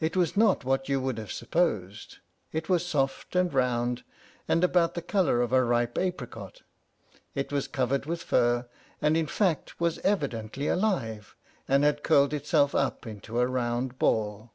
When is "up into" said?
12.74-13.40